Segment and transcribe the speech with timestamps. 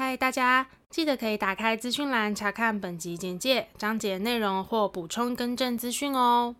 [0.00, 6.54] 嗨，大家记得可以打开资讯栏查看本集简介、章节内容或补充更正资讯哦。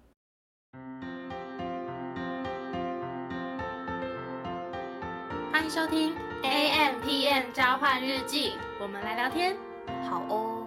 [5.52, 9.56] 欢迎收听 AMpm 交换日记，我们来聊天，
[10.10, 10.66] 好哦。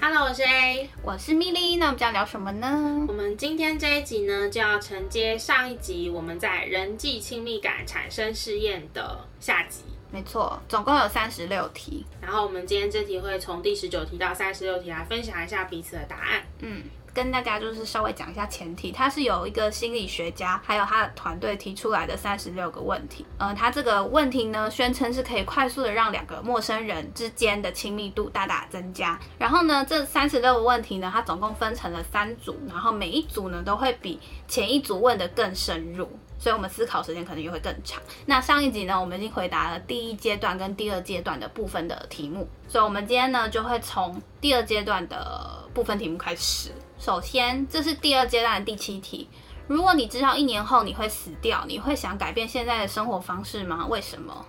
[0.00, 1.78] Hello，我是 A，我是 Millie。
[1.78, 3.06] 那我们要聊什么呢？
[3.06, 9.84] 我们今天这一集呢，就要承接上一集我们在人际亲密感产生试验的下集。
[10.10, 12.04] 没错，总共有三十六题。
[12.20, 16.42] 然后我们今天这题会从第十九题到三十六题来分享一下彼此的答案。
[16.60, 16.82] 嗯。
[17.14, 23.26] 跟大家就是稍微讲一下前提，它是有一个心理学家，还有他的团队提出来的三十六个问题。
[23.38, 29.18] 嗯，他这个问题呢，宣称是可以快速的让两个陌生人之间的亲密度大大增加。
[29.36, 38.00] 然后呢，这三十六个问题呢，它总共分成了三组，然后每一组呢都会比前一组问的更深入，所以我们思考时间可能也会更长。
[38.26, 46.70] 那上一集呢，我们已经回答了第一阶段跟第二阶段的部分的题目，所以我们今天呢就会从第二阶段的部分题目开始。
[46.98, 49.28] 首先，这是第二阶段的第七题。
[49.66, 53.86] 如果你知道一年后你会死掉，你会想改变现在的生活方式吗？
[53.88, 54.46] 为什么？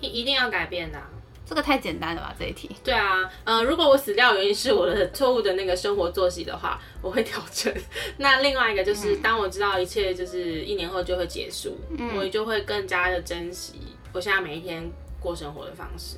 [0.00, 0.98] 一一定要改变的。
[1.48, 2.34] 这个太简单了吧？
[2.38, 2.74] 这一题。
[2.82, 7.72] 对啊，呃，如果我死掉原因是我的错误的那个生活作息的话，我会调整。
[8.18, 13.74] 那另外一个就是，当我知道一切就是一年后就会结束，嗯，我就会更加的珍惜
[14.12, 16.16] 我现在每一天过生活的方式，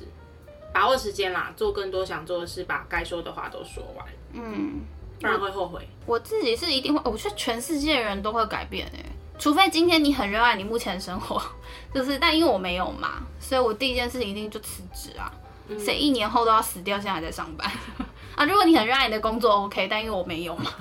[0.73, 4.05] 把握时间啦，做更多想做的事，把该说的话都说完。
[4.33, 4.81] 嗯。
[5.21, 5.85] 不然会后悔。
[6.05, 9.03] 我自己是一定会，我觉得全世界的人都会改变哎，
[9.39, 11.41] 除非今天你很热爱你目前的生活，
[11.95, 15.31] 就是，但因为我没有嘛，所以我第一件事情一定就辞职啊。
[15.79, 17.71] 谁、嗯、一年后都要死掉，现在还在上班
[18.35, 18.45] 啊？
[18.45, 20.71] 如果你很热爱你的工作，OK，但因为我没有嘛。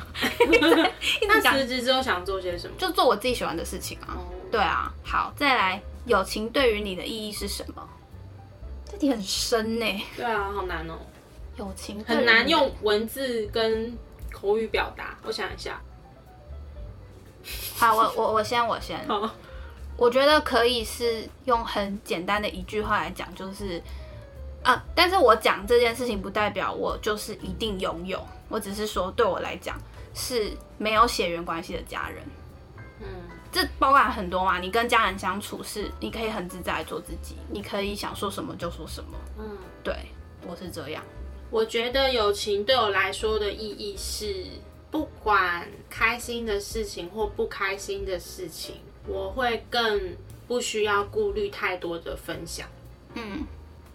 [1.29, 2.75] 那辞职之后想做些什么？
[2.77, 4.09] 就做我自己喜欢的事情啊。
[4.17, 7.89] 嗯、对啊，好，再来，友情对于你的意义是什么？
[8.91, 10.05] 这题很深呢。
[10.17, 10.99] 对啊，好难哦。
[11.57, 13.97] 友情很难用文字跟。
[14.31, 15.81] 口语表达，我想一下。
[17.77, 19.07] 好，我我我先我先。
[19.07, 19.31] 好，
[19.97, 23.83] 我觉得可以是用很简单的一句话来讲，就是
[24.63, 29.77] 啊，但是我讲这件事情不代表我就是一定拥有，我只是说对我来讲
[30.15, 32.23] 是没有血缘关系的家人。
[33.01, 33.07] 嗯，
[33.53, 39.11] 这包含很多嘛，你跟家人相处是你可以很自在做自己，你可以想说什么就说什么。
[39.39, 39.95] 嗯，对，
[40.47, 41.03] 我是这样。
[41.51, 44.45] 我觉得友情对我来说的意义是，
[44.91, 48.77] 不管开心的事情或不开心的事情，
[49.07, 50.17] 我会更
[50.47, 52.67] 不需要顾虑太多的分享。
[53.15, 53.47] 嗯，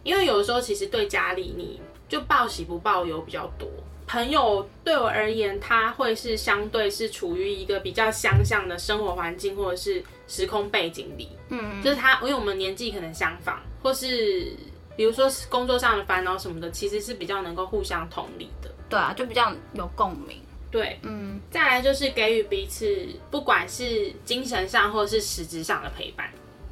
[0.03, 3.67] 因为有的时候其实对家里你就报喜不报忧比较多。
[4.05, 11.29] 朋友对我而言，他会是相对是处于一个比较相像的生活环境或者是时空背景里。
[11.49, 14.55] 嗯，就是他，因为我们年纪可能相仿，或是。
[14.95, 18.69] 比如说工作上的烦恼什么的，其实是比较能够互相同理的。
[18.87, 20.39] 对啊，就比较有共鸣。
[20.73, 21.39] 对，嗯。
[21.51, 26.29] 再来就是给予彼此，不管是精神上或者是实质上的陪伴。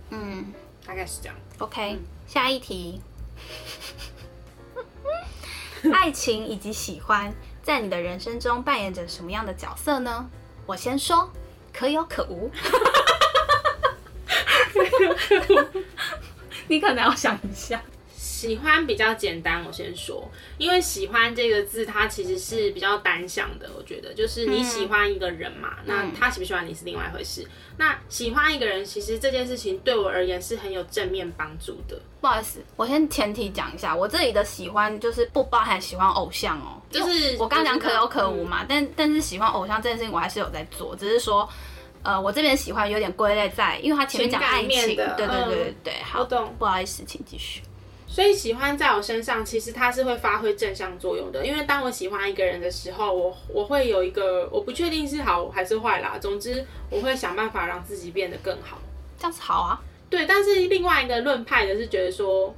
[0.09, 0.51] 嗯，
[0.85, 1.35] 大概是这样。
[1.59, 2.99] OK，嗯，下一题。
[5.93, 7.31] 爱情以及喜欢
[7.61, 10.27] 在你的人生中扮演着什么样的角色呢？
[10.65, 11.31] 我先说，
[11.71, 12.51] 可有可无。
[16.67, 17.81] 你可能要想一下。
[18.41, 23.69] 喜欢比较简单，我先说，因为喜欢这个字，它其实是比较单向的。
[23.77, 27.43] 我觉得，就是你喜欢一个人嘛，嗯、那他喜不喜欢你是另外一回事。
[27.43, 32.01] 嗯、那喜欢一个人，其实这件事情对我而言是很有正面帮助的。
[32.19, 38.63] 不好意思，我先前提讲一下，我这里的喜欢就是不包含喜欢偶像哦，就是我刚讲可有可无嘛。
[38.63, 41.47] 嗯、但但是喜欢偶像这件事情，我还是有在做，只是说，
[42.01, 47.61] 呃，我这边喜欢有点归类在，因为他前面讲爱情，对对对对对，嗯、好，懂不好意思，请继续。
[48.11, 51.45] 所以喜欢在我身上，其实它是会发挥正向作用的。
[51.45, 56.17] 因为当我喜欢一个人的时候，我我会有一个，我不确定是好还是坏啦。
[56.19, 58.81] 总之，我会想办法让自己变得更好。
[59.17, 59.79] 这样子好啊。
[60.09, 62.53] 对，但是另外一个论派的是觉得说，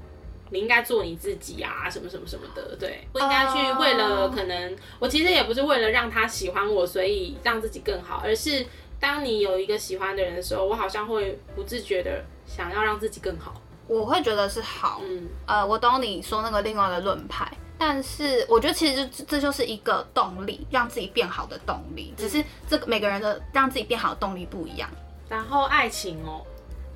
[0.50, 2.76] 你应该做你自己啊，什么什么什么的。
[2.78, 8.66] 对，不应该去为了可能，我其实也不是为了让他喜欢我，所以让自己更好，而是
[9.00, 13.62] 当你有一个喜欢的人的时候，我好像会不自觉的想要让自己更好。
[14.00, 24.90] 我会觉得是好，嗯，呃，我懂你说那个另外一个论派，但是我觉得其实就这就是一个动力，让自己变好的动力，只是这个每个人的让自己变好的动力不一样。
[25.30, 26.42] 然后爱情哦。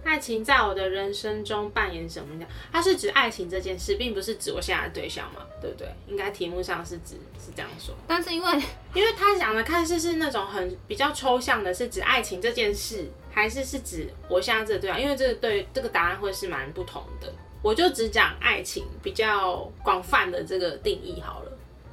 [0.07, 2.50] 爱情在我的人生中扮演什么样？
[2.71, 5.88] 它是指爱情这件事，并不是指我现在的对象嘛，对不对？
[6.07, 7.94] 应该题目上是指是这样说。
[8.07, 8.51] 但是因为
[8.94, 15.01] 因为他讲的看似是那种很比较抽象的，是指爱情这件事，还是是指我现在这个对象？
[15.01, 17.31] 因为这个对这个答案会是蛮不同的。
[17.62, 21.51] 我就只讲爱情比较广泛的这个定义好了。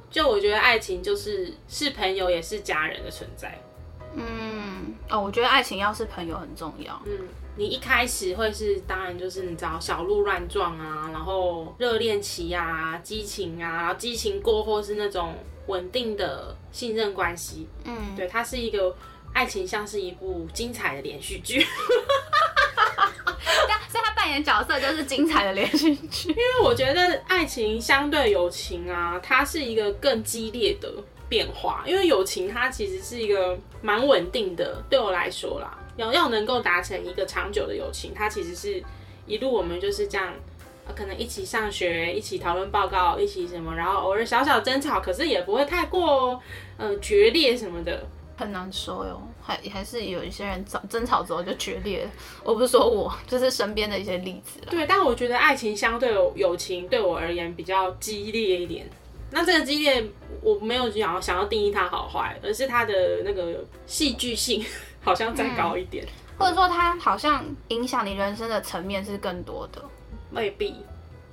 [0.09, 3.59] 就我觉得爱情就是是朋友也是家人的存在。
[4.13, 7.01] 嗯，哦，我觉得爱情要是朋友很重要。
[7.05, 15.33] 嗯，你一开始会是当然就是你知道小鹿乱撞啊，然后热恋期啊，激情啊，然后激情过后是那种
[15.67, 17.67] 稳定的信任关系。
[17.85, 18.95] 嗯，对，它是一个
[19.33, 21.65] 爱情，像是一部精彩的连续剧。
[23.87, 30.91] 所以他扮演角色就是精彩的连续剧，因为我觉得爱情相对友情啊，它是一个更激烈的
[31.29, 31.81] 变化。
[31.87, 38.83] 因为友情它其实是一个蛮稳定的，对我来说啦，要要能够达成一个长久的友情，它其实是
[39.25, 40.33] 一路我们就是这样，
[40.95, 46.41] 可能一起上学，一起讨论报告，一起什么，然后偶尔小小争吵，可是也不会太过
[46.77, 48.05] 呃决裂什么的。
[48.37, 52.11] 很难说哟，还还是有一些人争争吵之后就决裂了。
[52.43, 54.59] 我不是说我，就是身边的一些例子。
[54.69, 58.89] 对，但我觉得爱情相对友情对我而言比较激烈一点。
[59.31, 60.05] 那这个激烈，
[60.41, 64.61] 我没有想要想要定义它好坏，而是它的那个戏剧性
[65.05, 69.81] 好像再高一点，嗯、或者说它好像影响你人生的层面是更多的。
[70.31, 70.75] 未必，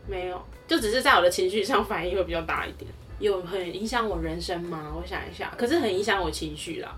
[0.07, 2.89] 没有，就只是在我的情绪上反应会比较大一点。
[3.19, 4.93] 有很影响我人生吗？
[4.95, 6.95] 我想一下，可是很影响我情绪啦。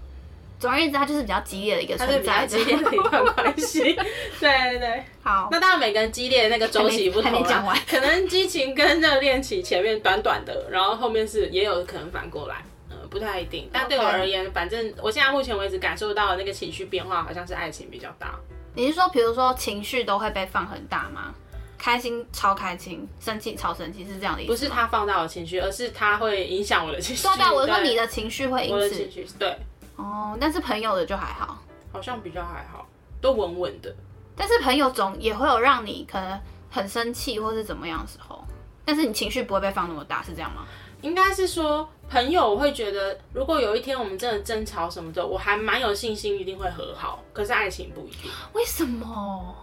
[0.59, 3.83] 总而言之，它就是比较激烈的一个存在，激烈的一段关系。
[4.41, 5.49] 对对对，好。
[5.51, 7.47] 那当然，每个人激烈的那个周期不同啦。
[7.47, 7.79] 讲完。
[7.87, 12.71] 可能激情跟热恋期前面短短的，然后后面是也有可能反过来，嗯，
[13.15, 13.71] 不太一定。
[13.73, 18.35] 但对我而言，反正我现在目前为止感受到的那个情绪变化，好像是爱情比较大。
[18.75, 21.33] 你是说，比如说情绪都会被放很大吗？
[21.79, 24.51] 开心超开心，生气超生气，是这样的意思？
[24.51, 27.23] 不是他放大我的情绪，而是他会影响我的情绪。
[27.23, 28.89] 对对，我说你的情绪会影响。
[28.91, 29.57] 情绪对。
[29.97, 31.63] 哦，但是朋友的就还好，
[31.93, 32.85] 好像比较还好，
[33.21, 33.95] 都稳稳的。
[34.35, 38.45] 但是朋友总也会有让你可能很生气或是怎么样的时候，
[38.85, 40.67] 但是你情绪不会被放那么大，是这样吗？
[41.03, 47.23] 应该是说朋友我会觉得，如果有一天我们真的争吵什么的，我还蛮有信心一定会和好。
[47.33, 48.31] 可是爱情不一定。
[48.53, 49.57] 为什么？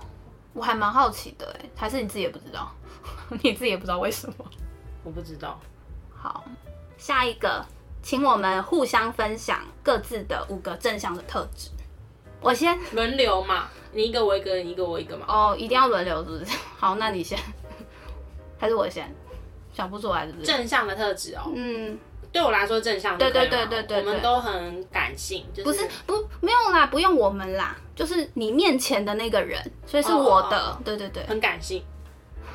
[0.54, 2.70] 我还蛮好奇的，哎，还是你自己也不知道？
[3.42, 4.36] 你自己也不知道为什么？
[5.04, 5.58] 我不知道。
[6.14, 6.44] 好，
[6.98, 7.66] 下一个，
[8.04, 11.70] 请我们互相分享各自的五个正向的特质。
[12.42, 15.26] 我先轮流嘛，你一个我一个，你一个我一个嘛。
[15.30, 16.58] 哦，一定要轮流是不是？
[16.78, 17.40] 好，那你先，
[18.60, 19.10] 还是我先？
[19.72, 20.46] 想不出来是不是？
[20.46, 21.50] 正向的特质哦。
[21.56, 21.98] 嗯。
[22.32, 31.84] 对我来说，正向对对对对对，我们都很感性，就是、不是不没有啦，不用我们啦，就是你面前的那个人，所以是我的，哦、对对对，很感性，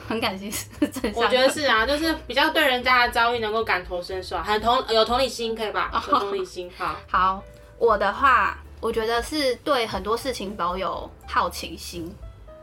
[0.09, 5.91] 很感性 是正向，我觉得是啊，就是比较对人家的遭遇能够感同身受，很同有同理心，可以吧？
[6.11, 7.43] 有同理心，好， 好，
[7.79, 12.11] 我的话，我觉得是对很多事情保有好奇心，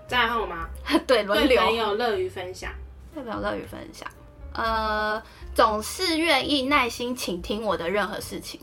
[0.07, 0.68] 在后吗？
[1.06, 2.71] 对，轮流，朋友乐于分享，
[3.13, 4.10] 对朋友乐于分享。
[4.54, 5.22] 呃，
[5.56, 8.60] 总是愿意耐心倾听我的任何事情，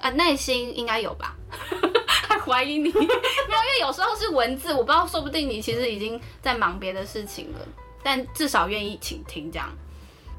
[0.00, 1.36] 啊，耐心应该有吧？
[2.06, 2.90] 还怀疑你？
[2.92, 7.58] 没有，因为有时候是文字，我不知道，说不定你其实已经在忙别的事情了，
[8.02, 9.70] 但至少愿意倾听这样。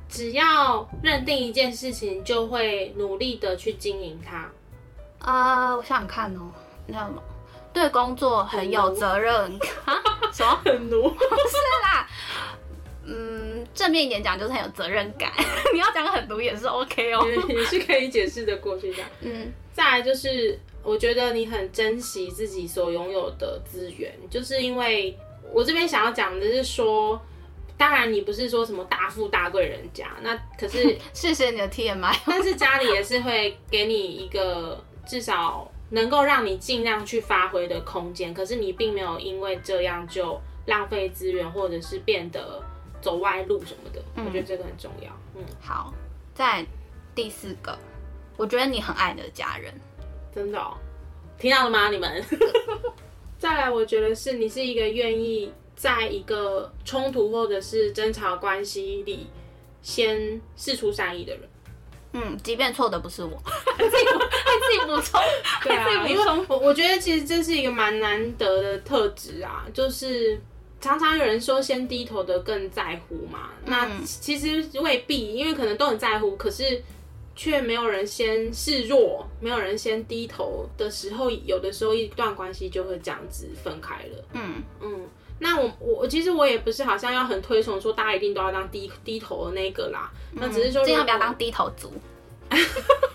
[0.09, 4.49] 只要认定一件事情，就会努力的去经营它。
[5.19, 6.51] 啊、呃，我想想看哦，
[6.85, 7.21] 那什么，
[7.73, 9.59] 对工作很有责任？
[10.31, 10.59] 什么？
[10.63, 11.09] 很奴？
[11.09, 11.94] 不是啦。
[13.75, 15.31] 嗯，正面一点讲就是很有责任感。
[15.73, 19.09] 你要讲很毒也是 OK 哦，也是可以解释的过去这样。
[19.21, 25.17] 嗯，再来就是我觉得你很珍惜自己所拥有的资源，就是因为
[25.51, 27.21] 我这边想要讲的是说，
[27.77, 42.63] 当然你不是说什么大富大贵人家，那可是 谢谢你的 TMI，但是家里也是会给你一个至少能够让你尽量去发挥的空间，可是你并没有因为这样就浪费资源，或者是变得。
[43.05, 45.11] 走歪路什么的，嗯，我觉得这个很重要。
[45.35, 45.93] 嗯，好，
[46.33, 46.65] 在
[47.13, 47.77] 第四个，
[48.35, 49.71] 我觉得你很爱你的家人，
[50.33, 50.75] 真的哦，
[51.37, 51.91] 听到了吗？
[51.91, 52.25] 你们。
[53.37, 59.27] 再来，我觉得是你是一个愿意在一个冲突或者是争吵关系里
[59.83, 61.47] 先试出善意的人。
[62.13, 63.39] 嗯，即便错的不是我，
[63.77, 65.21] 自己自己补充，
[65.61, 70.41] 对啊，因为我我觉得其实这是一个蛮难得的特质啊，就是。
[70.85, 76.79] 常常有人说，先低头的更在乎嘛，嗯、那其实未必，因为可能都很在乎，可是
[77.35, 84.25] 却没有人先示弱，没有人先低头的时候，有的时候一段关系就会这样子分开了。
[84.33, 85.07] 嗯嗯，
[85.39, 91.91] 那我我其实我也不是好像要很推崇说大家一定都要当低低头的那个啦，嗯、那只是说尽量不要当低头族，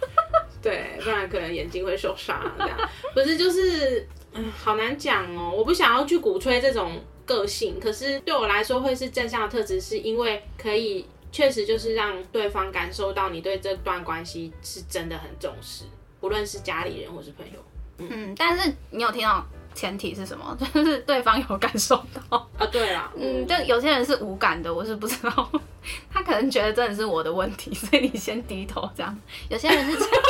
[0.60, 2.76] 对，不然可能眼睛会受伤这样。
[3.14, 7.00] 不是就是，嗯，好难讲哦，我不想要去鼓吹这种。
[7.30, 15.84] 个性，可是对我来说会是正向的特质，是因为可以确实就是让对方感受到你对这段关系是真的很重视，
[16.20, 17.64] 不论是家里人或是朋友。
[17.98, 19.46] 嗯，嗯，但是你有听到
[19.76, 20.58] 前提是什么？
[20.74, 22.66] 就是对方有感受到啊？
[22.66, 25.52] 对啊，嗯，就有些人是无感的，我是不知道，
[26.12, 29.16] 他可能觉得真的是我的问题，所以你先低头这样。
[29.48, 30.12] 有些人是这样。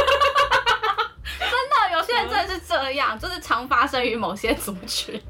[1.93, 5.21] 有些人真的是这样，就是常发生于某些族群。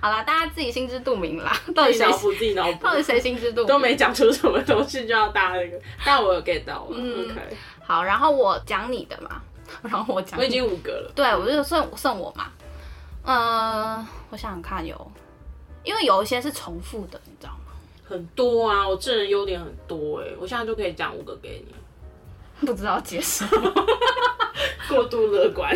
[0.00, 1.54] 好啦，大家自己心知肚明啦。
[1.74, 2.32] 到底谁脑补？
[2.32, 2.84] 自己脑补。
[2.84, 3.66] 到底谁心知肚明？
[3.66, 5.78] 都没讲出什么东西，就要搭那个。
[6.04, 6.96] 但我有 get 到了。
[6.96, 7.56] 嗯、OK。
[7.86, 9.42] 好，然后我讲你的嘛。
[9.82, 10.38] 然后我讲。
[10.38, 11.12] 我已经五个了。
[11.14, 12.46] 对，我就算算我嘛。
[13.24, 15.12] 嗯，我想想看有，
[15.84, 17.72] 因为有一些是重复的，你知道吗？
[18.08, 21.74] 很多啊，我这人优点很多哎、欸，我现在就可以讲五个给你。
[22.66, 23.44] 不知道接受。
[24.88, 25.74] 过度乐观，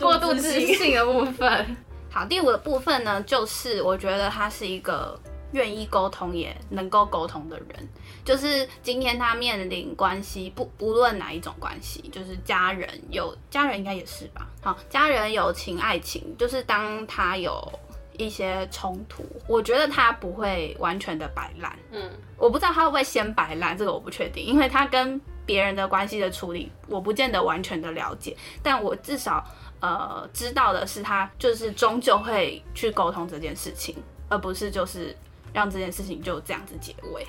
[0.00, 1.76] 过度自信的部分。
[2.18, 5.16] 好，第五个部分呢，就是我觉得他是一个
[5.52, 7.88] 愿意沟通也能够沟通的人。
[8.24, 14.48] 就是今天他面临关系，不不论哪一种关系，就是家人有家人应该也是吧。
[14.60, 17.72] 好，家人、友情、爱情，就是当他有
[18.16, 21.78] 一些冲突，我觉得他不会完全的摆烂。
[21.92, 25.20] 嗯，我不知道他会不会先摆烂，这个我不确定，因为他跟。
[25.48, 29.42] 别人的关系的处理，我不见得完全的了解，但我至少
[29.80, 33.96] 呃知道的是，他就是终究会去沟通这件事情，
[34.28, 35.16] 而不是就是
[35.52, 37.26] 让这件事情就这样子结尾。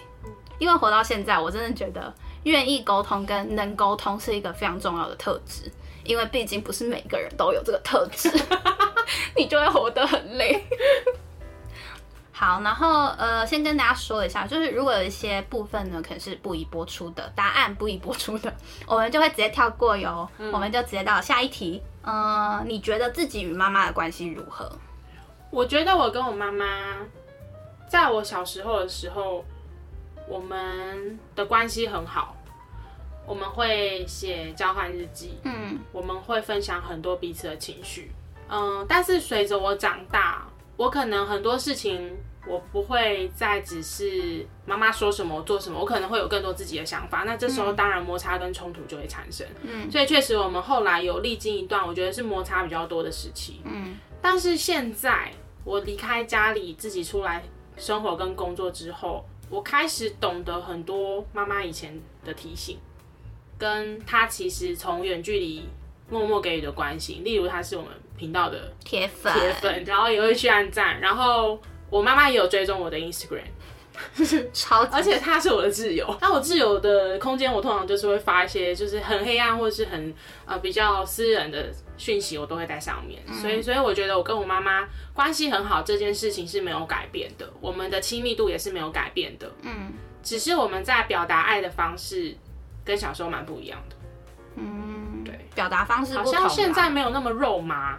[0.57, 2.13] 因为活到现在，我真的觉得
[2.43, 5.71] 愿意沟通跟能沟通是一个非常重要的特质，
[6.03, 8.29] 因为毕竟不是每个人都有这个特质，
[9.37, 10.61] 你就会活得很累。
[12.33, 18.53] 好，然后呃，先跟大家说一下，就是如果有一些部分呢，可能是不宜播出的答案，不宜播出的，
[18.85, 20.29] 我们就会直接跳过哟。
[20.37, 21.81] 嗯、我们就直接到下一题。
[22.01, 24.71] 呃，你觉得自己与妈妈的关系如何？
[25.51, 26.97] 我觉得我跟我妈妈，
[27.87, 29.43] 在我小时候的时候，
[30.27, 32.35] 我们的关系很好，
[33.25, 38.11] 我们会写交换日记，嗯，我们会分享很多彼此的情绪，
[38.47, 40.47] 嗯、呃，但是随着我长大，
[40.79, 42.15] 我可能很多事情。
[42.47, 47.23] 我不会再只是妈妈说什么我做什么，我可能会有更多自己的想法。
[47.23, 49.45] 那这时候当然摩擦跟冲突就会产生。
[49.61, 53.61] 嗯，所以确实我们后来有历经一段我觉得是摩擦比较多的时期。
[53.65, 55.31] 嗯，但是现在
[55.65, 57.43] 我离开家里自己出来
[57.77, 62.79] 生活跟工作之后，我开始懂得很多妈妈以前的提醒，
[63.59, 65.67] 跟她其实从远距离
[66.09, 71.59] 默默给予的关心，例如她是我们频道的铁粉，铁粉，然后也会去按赞，然后。
[71.91, 73.41] 我妈妈也有追踪我的 Instagram，
[74.53, 76.05] 超级，而且她是我的挚友。
[76.21, 80.13] 那我挚友的空间，我通常就是会发一些就是很黑暗或者是很
[80.45, 83.19] 呃比较私人的讯息，我都会在上面。
[83.25, 89.51] 嗯、所以，所以我觉得我跟我妈妈关系很好，这件事情是没有改变的，我们的亲密度也是没有改变的。
[89.63, 92.37] 嗯，只是我们在表达爱的方式
[92.85, 93.95] 跟小时候蛮不一样的。
[94.57, 97.97] 嗯，对，表达方式好像现在没有那么肉麻。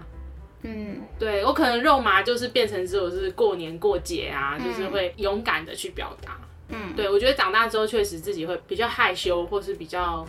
[0.63, 6.39] 嗯，对，我可能肉麻就是变成只有是过年过节啊，嗯、就是会勇敢的去表达。
[6.69, 10.27] 嗯，对，我觉得长大之后确实自己会比较害羞，或是比较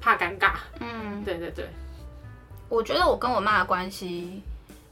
[0.00, 0.52] 怕尴尬。
[0.80, 1.68] 嗯，对对对。
[2.68, 4.42] 我觉得我跟我妈的关系，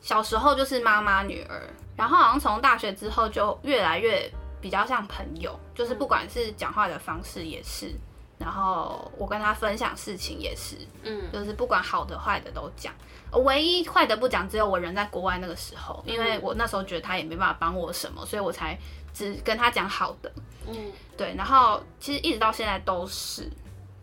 [0.00, 1.62] 小时候就是妈妈女儿，
[1.97, 4.28] 然后好像从大学之后就越来越
[4.61, 7.95] 比较像朋友，就是不管是讲话的方式也是。
[8.37, 12.95] 然后我跟她分享事情也是，嗯，就是不管好的坏的都讲，
[13.32, 18.78] 唯一坏的不讲，只有我人在国外那个时候，因为我那时候觉得他也没办法帮我什么，所以我才
[19.12, 20.32] 只跟他讲好的，
[20.66, 20.75] 嗯，
[21.16, 21.35] 对。
[21.37, 23.50] 然后其实一直到现在都是，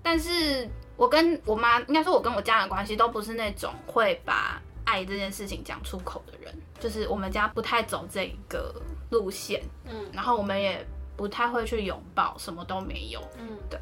[0.03, 8.79] 但是我跟我妈，应该说我跟我家人关系都不是那种会把爱这件事情讲出口的人，就是我们家不太走这个
[9.09, 10.85] 路线，嗯，然后我们也
[11.17, 13.79] 不太会去拥抱，什么都没有，嗯，对。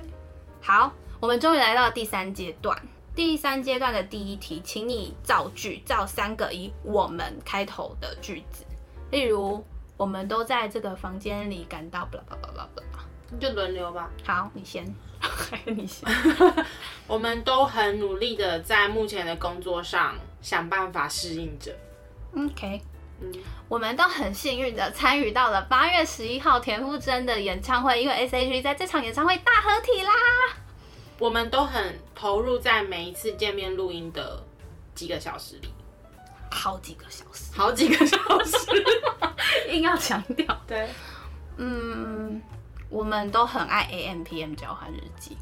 [0.62, 2.82] 好，我们终于来到第三阶段。
[3.16, 8.66] 第三阶段的第一题，请你造句，造三个以“我们”开头的句子。
[9.12, 9.64] 例如，
[9.96, 12.06] 我们都在这个房间里感到……
[12.06, 13.04] 巴拉巴拉巴拉巴拉。
[13.30, 14.10] 你就轮流吧。
[14.26, 14.84] 好，你先。
[15.66, 16.10] 你先。
[17.06, 21.72] 我们都很努力的在目前的工作上想办法适应着。
[22.36, 22.82] OK。
[23.22, 23.32] 嗯，
[23.70, 30.12] 我们都很幸运的参与到了八月十一号田馥甄的演唱会，因为 S.H.E 在这场演唱会大合体啦。
[31.20, 34.44] 我们都很投入在每一次见面录音的
[34.94, 35.70] 几个小时里，
[36.52, 38.58] 好几个小时，好几个小时，
[39.72, 40.62] 硬要强调。
[40.68, 40.90] 对，
[41.58, 42.42] 嗯，
[42.90, 45.38] 我们都很爱 A.M.P.M 交换日记。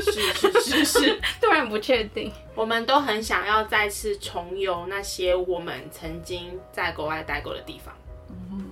[0.00, 2.32] 是是是是， 突然不确定。
[2.54, 7.94] 我们都很想要再次重游那些我们曾经在国外待过的地方。
[8.30, 8.70] 嗯，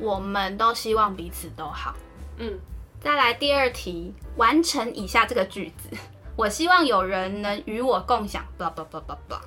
[0.00, 1.94] 我们都希望彼此都好。
[2.38, 2.58] 嗯，
[3.00, 5.88] 再来第二题，完成以下这个句子：
[6.36, 8.44] 我希望有人能与我共享。
[8.58, 9.40] blah blah blah blah blah。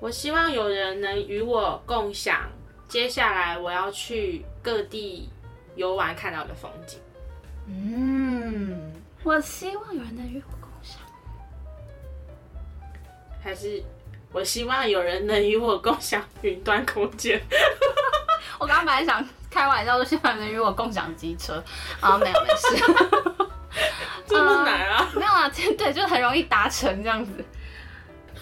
[0.00, 2.50] 我希望有人能与我共享
[2.88, 5.30] 接下来我要去各地
[5.76, 6.98] 游玩看到的风景。
[7.68, 8.92] 嗯，
[9.22, 11.00] 我希望有人能与我共享，
[13.42, 13.82] 还是
[14.32, 17.40] 我希望有人能与我共享云端空间。
[18.58, 21.62] 我刚刚本来想开玩笑说希望有人与我共享机车，
[22.00, 22.82] 啊，没有没事，
[24.26, 25.08] 这么难啊？
[25.12, 27.44] 呃、没有啊， 对，就很容易达成这样子。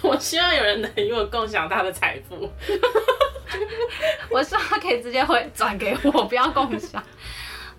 [0.02, 2.50] 我希望有人能与我共享他的财富。
[4.31, 7.02] 我希望他可以直接回转给我，不要共享。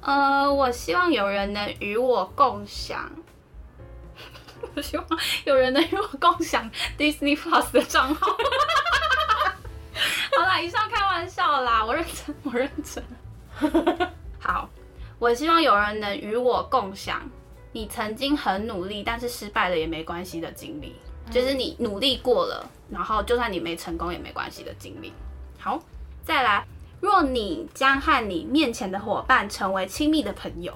[0.01, 3.09] 呃，我希望有人能与我共享。
[4.75, 5.07] 我希望
[5.45, 8.37] 有人能与我共享 Disney Plus 的账号。
[10.37, 13.03] 好啦，以上开玩笑啦，我认真，我认真。
[14.39, 14.69] 好，
[15.19, 17.21] 我希望有人能与我共享
[17.71, 20.95] 你曾经很努力，但是失败了也没关系的经历。
[21.29, 25.13] 就是你努力过了，然后就算你没成功也没关系的经历。
[25.57, 25.81] 好，
[26.25, 26.65] 再来，
[26.99, 30.73] 若你将和你面前的伙伴成为亲密的朋友，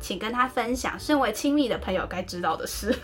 [0.00, 2.96] 请跟他分享身为亲密的朋友该知道的事。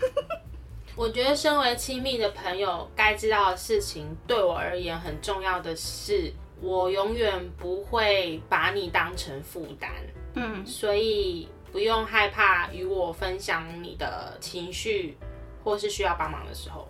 [0.95, 9.91] 我觉得身为亲密的朋友该知道的事情，对我而言很重要的是，我永远不会把你当成负担。
[10.35, 15.17] 嗯，所以不用害怕与我分享你的情绪。
[15.63, 16.87] 或是需要帮忙的时候，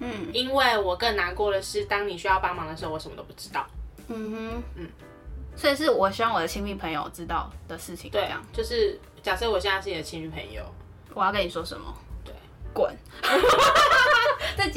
[0.00, 3.64] 嗯，因为我更难过的是，当你需要帮忙的时候，我什么都不知道。
[4.08, 4.88] 嗯哼，嗯，
[5.54, 8.10] 所以是我希望我的亲密朋友知道的事情。
[8.10, 10.64] 对啊，就是假设我现在是你的亲密朋友，
[11.14, 11.94] 我要跟你说什么？
[12.24, 12.34] 对，
[12.74, 12.92] 滚！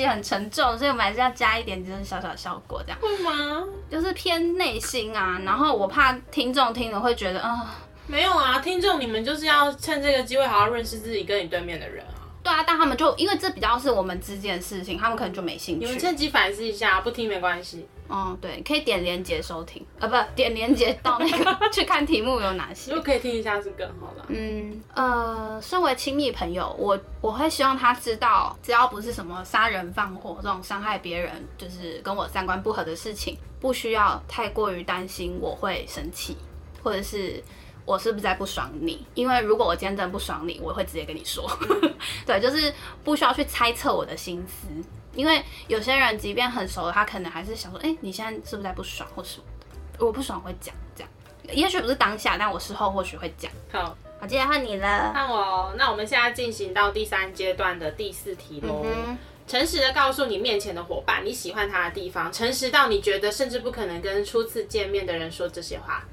[0.02, 3.64] 这集很沉重，所以我们还是要加一点就是小小效果，这样会吗？
[3.88, 7.68] 就是偏内心啊，然后我怕听众听了会觉得啊，呃、
[8.08, 12.18] 没有啊，听众你们就是要趁这个机会好好认识自己跟你对面的人啊。
[12.42, 15.86] 对啊，但他们就因为这比较是我们之间的事情，他们可能就没兴趣。
[15.86, 17.88] 你们趁机反思一下，不听没关系。
[18.12, 22.92] 嗯，对，可以点连接收听，呃，不，点连接到那个去看题目有哪些。
[22.94, 24.26] 如果可以听一下是更好了。
[24.28, 36.36] 嗯，呃，身为亲密朋友，我我会希望他知道，只要不是什么杀人放火这种伤害别人，就是跟我三观不合的事情，不需要太过于担心我会生气，
[36.84, 37.44] 或者是。
[37.84, 39.04] 我是不是在不爽你？
[39.16, 41.50] 因为如果我今天真的不爽你，我会直接跟你说。
[42.28, 42.72] 对，就是
[43.04, 44.68] 不需要去猜测我的心思，
[45.14, 50.06] 因为有些人即便很熟了，他可能还是想说，哎、欸，你现在是不是在不爽或什么的？
[50.06, 51.10] 我不爽会讲，这样，
[51.52, 53.52] 也许不是当下，但我事后或许会讲。
[53.72, 55.12] 好，好，接下来换你了。
[55.14, 58.86] 换我，那我们现在进行到第三阶段的第四题喽。
[58.86, 66.04] 嗯、诚实的告诉你面前的伙伴你喜欢他的地方，诚实到你觉得甚至不可能跟初次见面的人说这些话。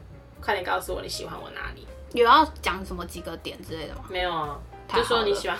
[0.40, 1.86] 快点告诉我你喜欢我哪里？
[2.14, 4.02] 有要讲什么几个点之类的吗？
[4.08, 4.58] 没有啊，
[4.92, 5.56] 就说你喜欢。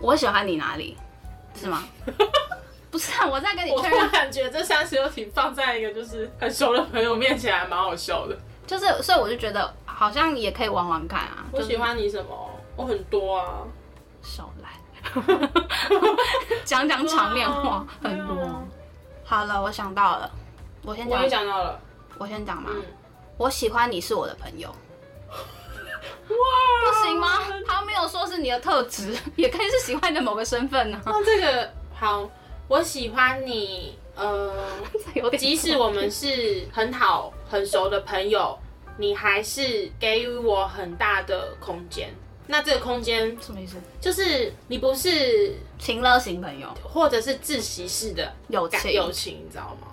[0.00, 0.96] 我喜欢你哪里？
[1.54, 1.84] 是吗？
[2.90, 4.00] 不是啊，我在跟你确认。
[4.04, 8.36] 我感觉这三十六题放在一个就是很熟的朋友面前还蛮好笑的。
[8.66, 11.46] 就是，所以我就觉得好像也可以玩玩看啊。
[11.52, 12.50] 我喜欢你什么？
[12.76, 13.64] 我很多啊。
[14.22, 14.70] 少来，
[16.64, 18.62] 讲讲场面话，很多。
[19.24, 20.30] 好了，我想到了，
[20.82, 21.18] 我先讲。
[21.18, 21.80] 我也想到了。
[22.18, 22.82] 我先讲嘛，嗯、
[23.38, 24.72] 我喜欢你是我的朋友，
[26.28, 26.36] 哇，
[26.90, 27.28] 不行吗？
[27.66, 31.06] 他没有说是你的特质， 也可以是喜欢你的某个身份呢、啊。
[31.06, 32.28] 那这个好，
[32.68, 34.52] 我喜欢你，呃，
[35.38, 38.58] 即使我们是很好很熟的朋友，
[38.98, 42.12] 你还是给予我很大的空间。
[42.46, 43.76] 那这个空间什么意思？
[44.00, 49.88] 就是你不是情乐型朋友，或者是窒息式的友情，友情，你知道吗？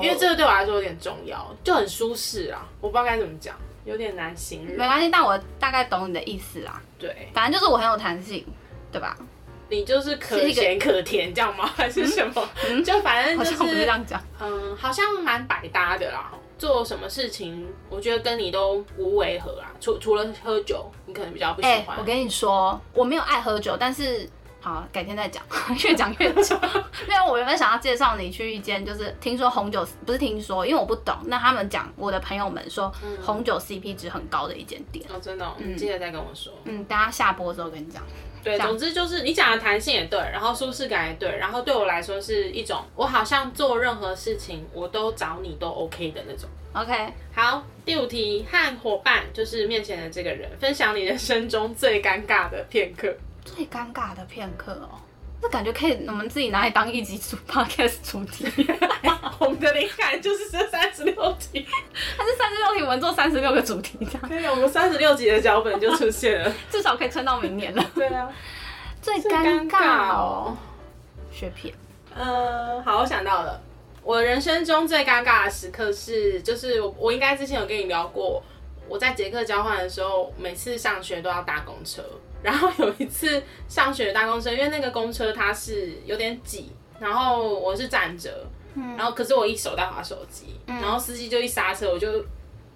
[0.00, 4.76] 因为这个对我来说有点重要，就很舒适啊，我不知道该怎么讲，有点难形容。
[4.76, 6.80] 没关系，但我大概懂你的意思啦。
[6.98, 8.46] 对，反正就是我很有弹性，
[8.90, 9.16] 对吧？
[9.68, 11.64] 你就是可咸可甜，这样吗？
[11.74, 12.48] 还是什么？
[12.68, 14.22] 嗯、就反正就是，好像不是这样讲。
[14.40, 16.30] 嗯，好像蛮百搭的啦。
[16.58, 19.72] 做什么事情，我觉得跟你都无违和啊。
[19.80, 21.96] 除除了喝酒，你可能比较不喜欢。
[21.96, 24.28] 欸、我跟你说，我没有爱喝酒，但是。
[24.62, 25.42] 好，改天再讲，
[25.84, 26.56] 越讲越久。
[27.08, 31.14] 因为我原本想要介绍你去一间，就是听说红酒不是听说，因为我不懂。
[31.26, 35.04] 那他们讲，我的朋友们说红酒 CP 值很高的一间店。
[35.12, 36.52] 哦，真的，哦，你记得再跟我说。
[36.64, 38.00] 嗯，大家下播之后跟你讲。
[38.44, 46.48] 对，总之就是你讲的弹性也对，然后舒适感也对，然后对我来说是一种，我好像做任何事情我都找你都 OK 的那种。
[46.72, 53.12] OK，好，第五题，和伙伴就是面前的这个人分享你人生中最尴尬的片刻。
[53.44, 54.98] 最尴尬的片刻哦，
[55.40, 58.46] 这感觉可以我们自己拿来当一集主 podcast 主题。
[59.38, 61.66] 我们的灵感就是这三十六题，
[62.16, 64.28] 它是三十六题，我们做三十六个主题这样。
[64.28, 67.84] 可以，我们三十六集的脚本就出现了， 至少可以撑到明年了。
[67.92, 68.28] 对啊，
[69.00, 70.56] 最尴尬哦，
[71.32, 71.74] 雪片。
[72.14, 73.60] 呃，好，我想到了，
[74.04, 78.40] 我人生中最尴尬的时刻是，就是我我应该之前有跟你聊过，
[78.88, 82.00] 我在捷克交换的时候，每次上学都要搭公车。
[82.42, 88.46] 然后有一次上学搭公车，因为那个公车它是有点挤，然后我是站着，
[88.96, 92.24] 然后可是我一手在滑手机，然后司机就一刹车，我就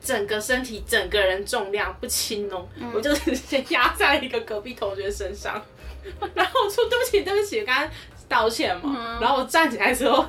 [0.01, 5.61] 整个身体整个人重量不轻哦，我就直接压在一个隔壁同学身上，
[6.35, 7.91] 然后我说对不起对不起，我刚刚
[8.29, 10.25] 道歉嘛，然后我站起来之后。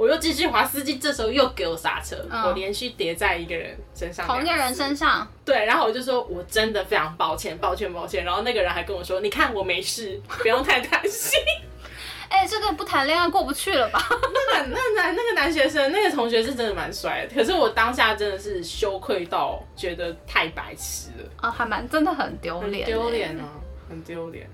[0.00, 5.30] 我又继续滑，司机这时候又给我刹车，嗯、我连续叠在一个人身上，同一个人身上。
[5.44, 8.24] 对，然后我就说，我真的非常抱歉，抱歉，抱歉。
[8.24, 11.38] 然后那个人还跟我说，你看我没事， 不用太担心。
[12.30, 14.02] 哎、欸，这个不谈恋爱过不去了吧？
[14.08, 23.44] 那个那男那个男学生，那个同学是真的蛮帅的，可是我当下真的是羞愧到觉得太白痴了啊，还蛮真的很丢脸，丢脸啊，
[23.90, 24.48] 很丢脸。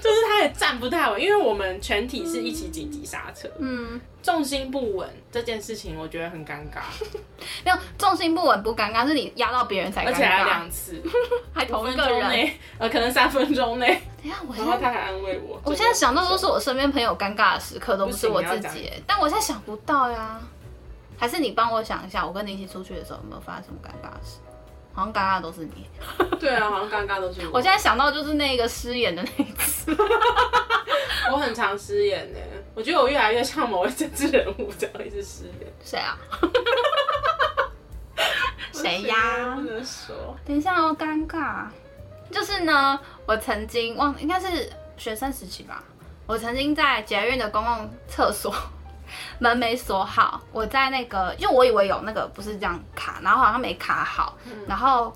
[0.00, 6.82] 就是他也站不太稳，因为我们全体是一起紧急刹车，嗯，重心不稳这件事情我觉得很尴尬。
[7.64, 11.02] 没有重心不稳不尴尬，是你压到别人才尴尬，而且还两次，
[11.54, 14.02] 还同一个人，呃，可能三分钟内。
[14.22, 15.58] 等下，我然后他还安慰我。
[15.64, 20.38] 我现在想到都是我身边朋友尴尬的时刻，都不是我自己，但我现在想不到呀。
[21.16, 24.38] 还是你帮我想一下，我跟你一起出去的时候有没有发生什么尴尬的事？
[24.94, 25.88] 好像尴尬都是你，
[26.38, 27.54] 对啊，好像尴尬都是我。
[27.54, 29.94] 我现在想到就是那个失言的那一次，
[31.32, 32.38] 我很常失言呢。
[32.76, 35.72] 我觉得我越来越像某位政治人物，这样一直失言。
[35.82, 36.16] 谁啊？
[38.72, 39.54] 谁呀？
[39.56, 40.36] 不能说。
[40.44, 41.66] 等一下哦，尴尬。
[42.30, 45.82] 就是呢，我曾经忘，应该是学生时期吧。
[46.26, 48.54] 我曾经在捷运的公共厕所。
[49.38, 55.12] 门没锁好，我在那个，因为我以为有那个不是这样卡，然后好像没卡好，嗯、然后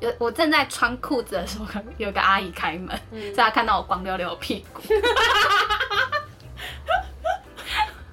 [0.00, 4.82] 有我正在穿裤子的时候，有个阿姨开门，嗯、所以她看到我光溜溜屁股。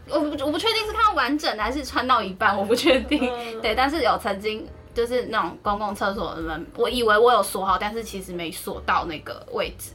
[0.10, 3.28] 我不我不确定是看到完整的还是穿到一半，我不确定。
[3.34, 9.92] 嗯、对，但是有曾经就是那种公共厕所的门，我以为我有锁好，但是其实没锁到那个位置。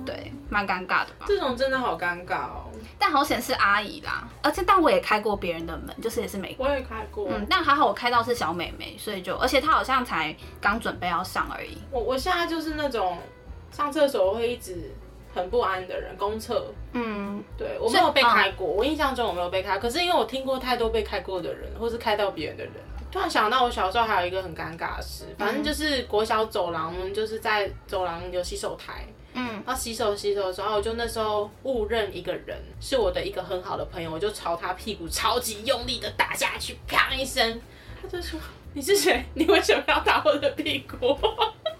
[0.00, 1.26] 嗯、对，蛮尴尬的吧？
[1.26, 2.64] 这种真的好尴尬哦。
[2.98, 6.66] 但好险是阿姨啦，而且但我也开过别人的门，就是也是美国。
[6.66, 11.78] 我也开过，嗯，但还好我开到是小美眉，所以就而且她好像才刚准备要上而已。
[11.90, 13.16] 我我现在就是那种
[13.70, 14.92] 上厕所会一直
[15.34, 16.72] 很不安的人，公厕。
[16.92, 22.74] 嗯，对我没有被开过，嗯、我印象中我没有被开，可是因为我听过太多被开过的人，或是开到别人的人，
[23.10, 29.06] 突然想到我小时候还有一个很尴尬的事，反正就是国小走廊，我们就是在走廊有洗手台。
[29.34, 37.60] 嗯，他洗手洗手的时候，我就那时候误认一个人是我的一个很好的朋友，我就朝他屁股超级用力的打下去，啪一声，
[38.02, 38.38] 他就说
[38.74, 39.24] ：“你是谁？
[39.34, 41.16] 你为什么要打我的屁股？”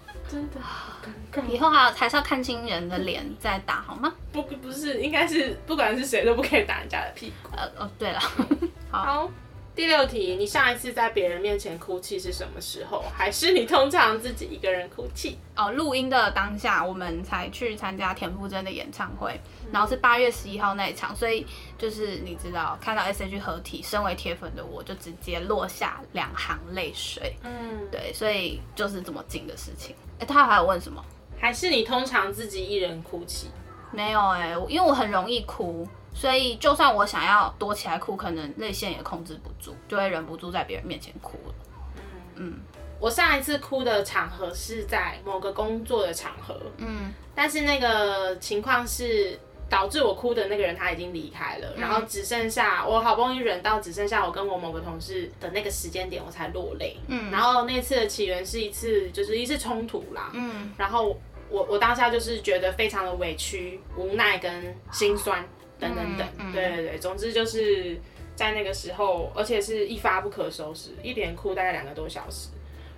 [0.29, 1.45] 真的好尴尬。
[1.47, 4.13] 以后还还是要看清人的脸再打好吗？
[4.31, 7.49] 不不是，应该是不管是谁都不可以打人家的屁股。
[7.57, 8.19] 呃哦，对了，
[8.89, 9.03] 好。
[9.03, 9.31] 好
[9.73, 13.03] 第六题，你上一次在别人面前哭泣是什么时候？
[13.15, 15.37] 还是你通常自己一个人哭泣？
[15.55, 19.39] 哦，录音的当下，我们才去参加田馥甄的演唱会，
[19.71, 21.45] 然后是八月十一号那一场，所以
[21.77, 27.33] 就是你知道，看到 S H 合体，身为铁粉的我就直接落下两行泪水。
[27.43, 29.95] 嗯，对，所以就是这么近的事情。
[30.19, 31.01] 哎，他还有问什么？
[31.39, 33.47] 还是你通常自己一人哭泣？
[33.91, 35.87] 没有哎，因为我很容易哭。
[36.13, 41.53] 所以，就算我想要躲起来哭，可能泪腺也控制不住，就会忍不住在别人面前哭了。
[41.95, 42.01] 嗯，
[42.35, 42.59] 嗯，
[42.99, 56.97] 我上一次哭的场合是在某个工作的场合，嗯，但是那个情况是导致我哭的那个人他已经离开了，嗯，然后只剩下我好不容易忍到只剩下我跟我某个同事的那个时间点，我才落泪。
[57.07, 61.17] 嗯，然后那次的起源是一次就是一次冲突啦，嗯，然后
[61.49, 65.47] 我我当下就是觉得非常的委屈、无奈跟心酸。
[65.81, 67.99] 等等等，嗯嗯、对对对，总之就是
[68.35, 72.49] 在那个时候，而且是一发不可收拾，一连哭大概两个多小时。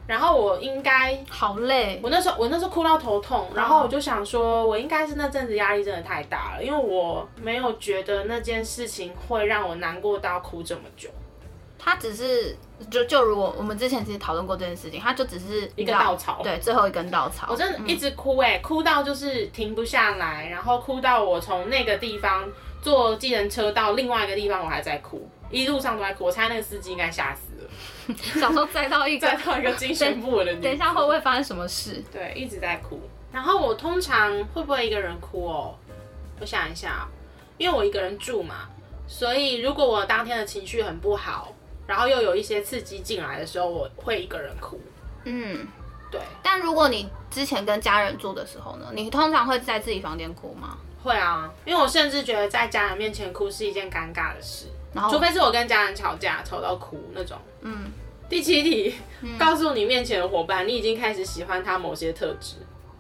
[0.06, 11.10] 然后我应该好累，我那时候我那时候哭到头痛，然后我就想说，我应该是那阵子压力真的太大了，因为我没有觉得那件事情会让我难过到哭这么久。
[11.80, 12.54] 他只是
[12.92, 17.48] 就就如果我们之前其实讨论过这件事情，他就只是一个稻草，对，最后一根稻草。
[17.50, 22.44] 我真的一直哭哎、欸，嗯、哭到就是停不下来，然后哭到我从那个地方。
[22.84, 26.26] 坐计程车到另外一个地方，我还在哭，一路上都在哭。
[26.26, 30.60] 我猜那个司机应该吓死了， 想说载到一个载到一个精神不稳的女。
[30.62, 32.04] 等一下会不会发生什么事？
[32.12, 33.00] 对，一直在哭。
[33.32, 35.76] 然后我通常会不会一个人哭哦？
[36.42, 37.08] 我想一下，
[37.58, 38.68] 因为我一个人住嘛，
[39.08, 41.54] 所以如果我当天的情绪很不好，
[41.88, 44.78] 然后又有一些刺激进来的时候，我会一个人哭。
[45.24, 45.66] 嗯，
[46.12, 46.20] 对。
[46.44, 50.78] 但如果你之前跟家人住的时候呢，你通常会在自己房间哭吗？
[51.04, 57.38] 会啊，因为我甚至觉得在家人面前哭是一件尴尬的事，然后除非是我跟家人吵架吵到哭那种。
[57.62, 57.92] 嗯。
[58.30, 62.56] 第七题，嗯、告诉你面前的伙伴，你已经开始喜欢他某些特质，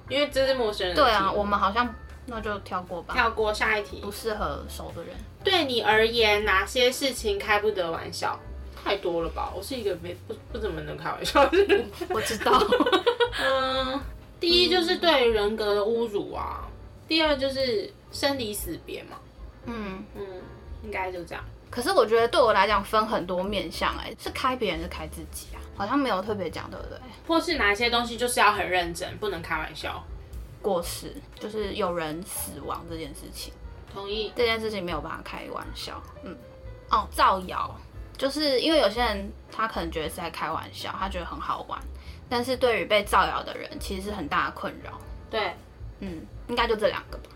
[0.07, 0.95] 因为这是陌生人。
[0.95, 1.91] 对啊，我们好像
[2.27, 3.15] 那就跳过吧。
[3.15, 3.99] 跳过下一题。
[4.01, 5.15] 不适合熟的人。
[5.43, 8.39] 对你而言，哪些事情开不得玩笑？
[8.83, 9.51] 太多了吧？
[9.55, 11.83] 我是一个没不不怎么能开玩笑的人。
[12.09, 12.61] 我知道。
[13.41, 13.99] 嗯，
[14.39, 16.67] 第一就是对人格的侮辱啊，
[17.13, 19.19] 第二就是生离死别嘛。
[19.65, 20.25] 嗯嗯，
[20.81, 21.43] 应该就这样。
[21.69, 25.61] 可是我觉得对我来讲分很多面向，哎，是开别人是开自己啊？
[25.77, 26.97] 好像没有特别讲，对不对？
[27.27, 30.03] 或是哪一些东西就是要很认真，不能开玩笑。
[30.59, 33.53] 过世就是有人死亡这件事情，
[33.93, 34.33] 同意。
[34.35, 36.01] 这件事情没有办法开玩笑。
[36.23, 36.35] 嗯，
[36.89, 37.79] 哦，造谣，
[38.17, 41.79] 就是因为有些人他可能觉得是在开玩笑，他觉得很好玩，
[42.27, 44.99] 但是对于被造谣的人其实是很大的困扰。
[45.29, 45.53] 对，
[45.99, 47.29] 嗯，应该就这两个吧。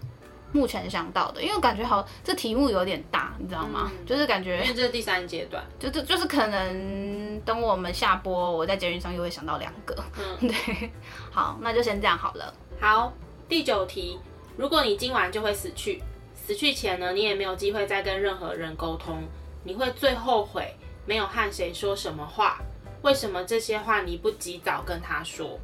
[0.53, 3.91] 目前想到的，因为我感觉好，这题目有点大，你知道吗？
[3.91, 9.93] 嗯、就是感觉，因为这是第三阶段，就就就是可能等我们下播，我在捷运上又会想到两个。
[10.17, 10.89] 嗯， 对，
[11.29, 12.53] 好，那就先这样好了。
[12.79, 13.11] 好，
[13.49, 14.17] 第九题，
[14.55, 16.01] 如果你今晚就会死去，
[16.33, 19.21] 死去前呢，你也没有机会再跟任何人沟通，
[19.65, 20.73] 你会最后悔
[21.05, 22.57] 没有和谁说什么话？
[23.01, 25.59] 为什么这些话你不及早跟他说？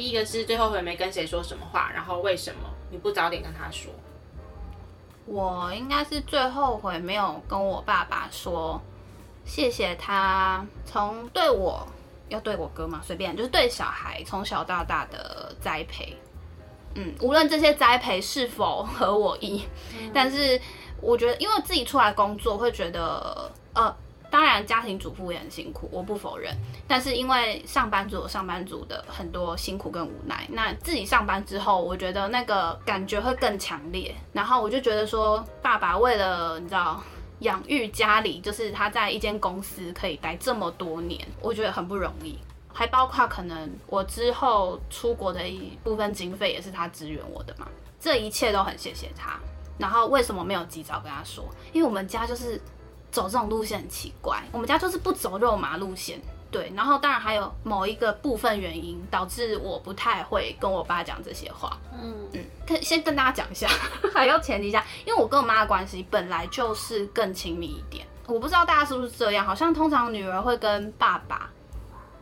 [0.00, 2.60] 第一个是最后悔没跟谁说什么话，然后为什么
[2.90, 3.92] 你不早点跟他说？
[5.26, 8.80] 我应该是最后悔没有跟我爸爸说，
[9.44, 11.86] 谢谢他从对我
[12.30, 16.16] 要对我哥嘛，随便就是对小孩从小到大的栽培，
[16.94, 20.58] 嗯，无论这些栽培是否合我意，嗯、但是
[21.02, 23.94] 我觉得因为自己出来工作会觉得呃。
[24.30, 26.56] 当然，家庭主妇也很辛苦，我不否认。
[26.86, 34.14] 但是因为上班族有上班族的很多辛苦跟无奈，那自己上班之后，我觉得那个感觉会更强烈。
[34.32, 37.02] 然后我就觉得说，爸爸为了你知道
[37.40, 42.38] 养育家里，就是他在一间公司可以待这么多年，我觉得很不容易。
[42.72, 47.66] 还包括可能我之后出国的一部分经费也是他支援我的嘛，
[47.98, 49.40] 这一切都很谢谢他。
[49.76, 51.44] 然后为什么没有及早跟他说？
[51.72, 52.60] 因为我们家就是。
[53.10, 56.20] 走这种路线很奇怪，我们家就是不走肉麻路线，
[56.50, 56.72] 对。
[56.76, 61.76] 然后当然还有某一个部分原因导致我不太会跟我爸讲这些话。
[61.92, 63.68] 嗯嗯，可先跟大家讲一下，
[64.14, 68.06] 还要前提一下，因为我跟我妈的关系本来就是更亲密一点。
[68.26, 71.50] 我不知道大家是不是这样，好像通常女儿会跟爸爸，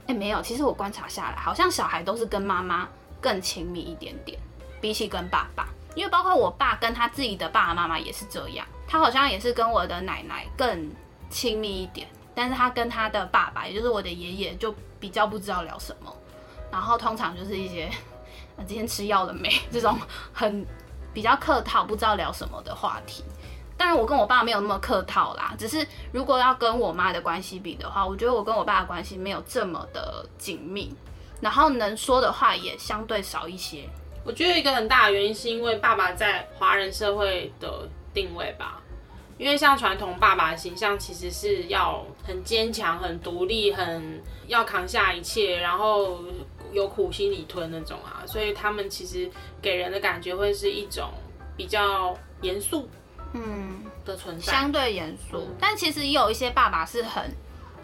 [0.06, 2.88] 哎，没有，其实我观察下来，好像小孩都是跟妈妈
[3.20, 4.38] 更亲密一点点，
[4.80, 5.68] 比起跟爸爸。
[5.94, 10.90] 因为包括我爸跟他自己的爸爸妈妈也是这样，他好像也是跟我的奶奶更
[11.28, 16.10] 亲密一点，但是他跟他的爸爸，也就是我的爷爷，就比较不知道聊什么，
[16.72, 17.90] 然后通常就是一些，
[18.66, 19.96] 今天吃药了没这种
[20.32, 20.66] 很
[21.12, 23.22] 比较客套，不知道聊什么的话题。
[23.76, 30.92] 当然我跟我爸没有那么客套啦，只是如果要跟我妈的关系比的话，我觉得我跟我爸的关系没有这么的紧密，
[31.40, 33.88] 然后能说的话也相对少一些。
[34.24, 38.82] 我觉得一个很大的原因是因为爸爸在华人社会的定位吧，
[39.38, 46.18] 因为像传统爸爸的形象其实是要很坚强、很独立、很要扛下一切，然后
[46.72, 49.30] 有苦心里吞那种啊，所以他们其实
[49.62, 51.08] 给人的感觉会是一种
[51.56, 52.88] 比较严肃，
[53.34, 55.46] 嗯的存在，相对严肃。
[55.60, 57.22] 但其实也有一些爸爸是很，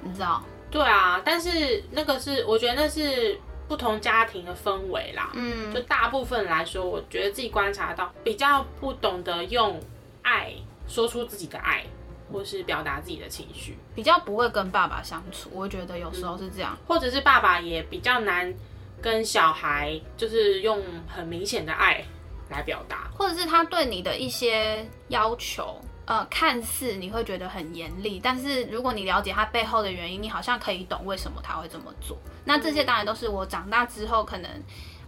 [0.03, 0.43] 你知道？
[0.69, 3.39] 对啊，但是那个是我觉得那是。
[3.67, 9.81] 不同家庭的氛围啦，嗯，就大部分来说，我觉得自己观察到比较不懂得用
[10.25, 10.53] 爱
[10.89, 11.85] 说出自己的爱，
[12.33, 15.49] 或是表达自己的情绪，比较不会跟爸爸相处。
[15.53, 18.53] 我觉得有时候是这样，嗯，或者是爸爸也比较难
[19.01, 22.05] 跟小孩，就是用很明显的爱
[22.51, 25.81] 来表达，或者是他对你的一些要求。
[26.07, 32.19] 呃，看似你会觉得很严厉，但是如果你了解他背后的原因，你好像可以懂为什么他会这么做。
[32.45, 34.51] 那这些当然都是我长大之后可能，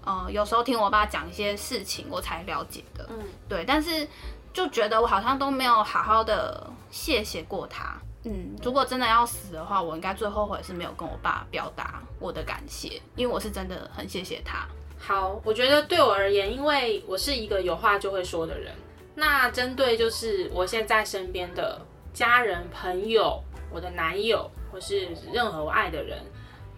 [0.06, 3.06] 呃，有时候听我爸讲一些事情，我才了解的。
[3.10, 3.62] 嗯，对。
[3.66, 4.08] 但是
[4.56, 7.94] 就觉得我好像都没有好好的谢谢过他。
[8.24, 14.66] 嗯，如果真的要死的话，我应该最后悔是没有跟我爸表达我的感谢，因为我是真的很谢谢他。
[14.98, 18.72] 好，我觉得对我而言，因为我是一个有话就会说的人。
[19.14, 21.78] 那针对就是我现在身边的
[22.14, 23.38] 家人、朋友、
[23.70, 26.18] 我的男友，或是任何我爱的人，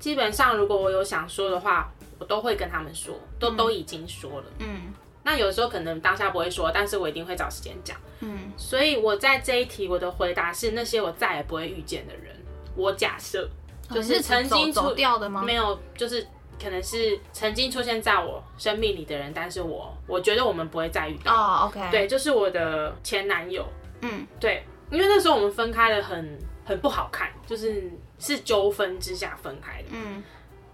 [0.01, 1.89] 基本上如果我有想说的话，
[2.19, 4.47] 我都会跟他们说，都都已经说了。
[4.59, 4.93] 嗯，
[5.29, 7.95] 那有时候可能当下不会说，但是我一定会找时间讲。
[8.21, 12.35] 嗯，所以我在这一题我的回答是那些我再也不会遇见的人。
[12.75, 13.47] 我假设
[13.91, 15.43] 就是曾经走掉的吗？
[15.43, 16.27] 没有，就是
[16.59, 21.31] 可能是曾经出现在我生命里的人，但是我我觉得我们不会再遇到。
[21.31, 23.63] 哦，OK，对，就是我的前男友。
[24.01, 29.89] 嗯，对，因为那时候我们分开的很很不好看，就是是纠纷之下分开的。
[29.91, 30.25] 嗯，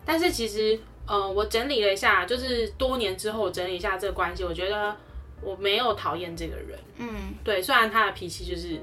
[0.04, 4.96] 但是其实呃，我整理了一下，就是多年之后整理一下这个关系，我觉得
[5.40, 6.78] 我没有讨厌这个人。
[6.98, 8.80] 嗯，对，虽然他的脾气就是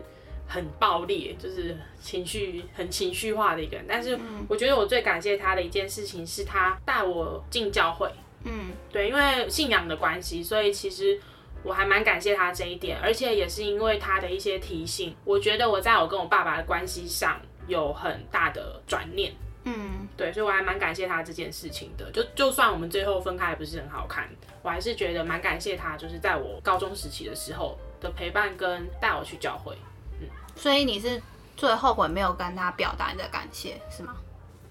[0.48, 8.10] 很暴烈，就是情绪很情绪化的一个人，但是我觉得我最感谢他的一件事情是他带我进教会。
[8.44, 11.20] 嗯，对，因为信仰的关系，所以其实。
[11.64, 19.32] 我还蛮感谢他这一点，而且也是因为他的一些提醒，我觉得我在我跟我爸爸的关系上有很大的转念。
[19.63, 22.12] 嗯，对，所以我还蛮感谢他这件事情的。
[22.12, 24.28] 就就算我们最后分开也不是很好看，
[24.63, 29.78] 我还是觉得蛮感谢他，就是在我高中时期的时候的陪伴跟带我去教会。
[30.19, 31.21] 嗯，所以你是
[31.56, 34.15] 最后悔没有跟他表达你的感谢，是吗？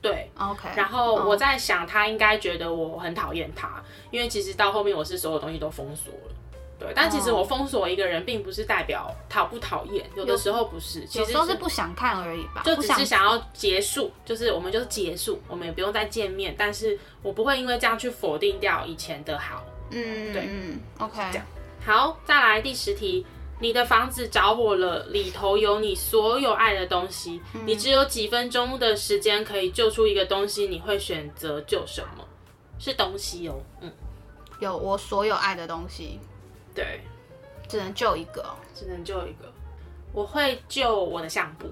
[0.03, 0.69] 对，OK。
[0.75, 6.35] 然后我在想，他应该觉得我很讨厌他，因为其实到后面我是所有东西都封锁了。
[6.81, 19.63] 对，但其实我封锁一个人，并不是代表讨不讨厌，有的时候不是，其实有时候是不想看而已吧，就只是想要结束，就是我们就是结束，我们也不用再见面，但是我不会因为这样去否定掉以前的好。
[19.91, 21.47] 嗯，对，嗯，OK，这样。
[21.85, 23.27] 好，再来第十题，
[23.59, 32.25] 你的房子着火了，里头有你所有爱的东西，嗯、你只有几分钟的时间可以救出一个东西，你会选择救什么？
[32.79, 33.93] 是东西哦，嗯，
[34.61, 36.19] 有我所有爱的东西。
[36.75, 37.01] 对，
[37.69, 39.53] 只能救一个，只能救一个。
[40.13, 41.69] 我会救我的相簿，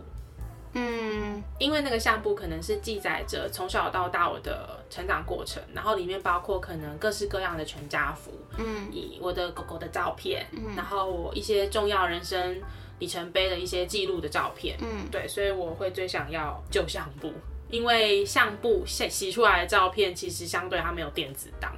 [0.74, 12.62] 嗯，因为那个相簿可能是记载着从小到大我的成长过程，然后里面包括可能各式各样的全家福，嗯，以我的狗狗的照片，嗯，然后我一些重要人生
[13.00, 17.32] 里程碑的一些记录的照片，嗯，对，所以我会最想要救相簿，
[17.68, 21.74] 因为相簿洗洗出来的照片其实相对它没有电子档，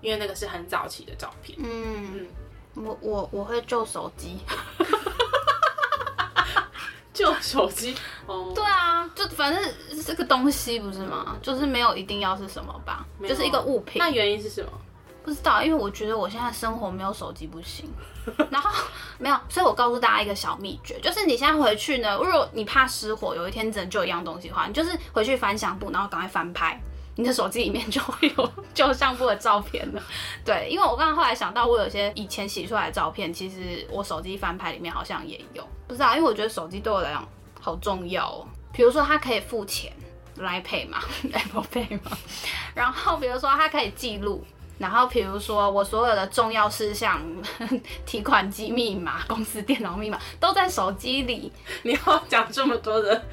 [0.00, 2.18] 因为那个是很早期的照片，嗯。
[2.18, 2.26] 嗯
[2.74, 4.38] 我我我会救手机，
[7.14, 8.52] 救手机哦。
[8.54, 11.36] 对啊，就反正是个东西不是吗？
[11.40, 13.98] 就是没有一定要是什么吧，就是一个物品。
[13.98, 14.70] 那原因是什么？
[15.24, 17.88] 不知道，因为我觉得我现在生活没有手机不行。
[18.50, 18.70] 然后
[19.18, 26.78] 没有，所以我告诉大家一个小秘诀，就是你现在回去呢，如果你怕失火，有一天只能救一样东西的话，你就是回去翻相簿，然后赶快翻拍。
[27.16, 30.02] 你的手机里面就会有旧相簿的照片了，
[30.44, 37.26] 对，因为我刚刚后来想到，我有些以前洗出来的照片，其实我手机翻拍里面好像也有，不知道，因为我觉得手机对我来讲
[37.60, 38.46] 好重要哦。
[38.72, 39.92] 比如说它可以付钱
[40.36, 40.98] ，Line Pay 嘛，
[41.32, 42.10] Apple Pay 嘛，
[42.74, 44.44] 然后比如说它可以记录，
[44.78, 47.22] 然后比如说我所有的重要事项、
[48.04, 51.52] 提款机密码、公司电脑密码都在手机里。
[51.84, 53.24] 你要讲这么多的？